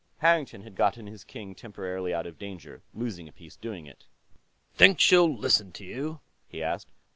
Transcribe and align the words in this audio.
Harrington 0.17 0.63
had 0.63 0.73
gotten 0.73 1.05
his 1.05 1.23
king 1.23 1.53
temporarily 1.53 2.11
out 2.11 2.25
of 2.25 2.39
danger, 2.39 2.81
losing 2.91 3.27
a 3.27 3.31
piece 3.31 3.55
doing 3.55 3.85
it. 3.85 4.07
"Think 4.73 4.99
she'll 4.99 5.31
listen 5.31 5.71
to 5.73 5.85
you?" 5.85 6.21
he 6.47 6.63
asked. 6.63 6.89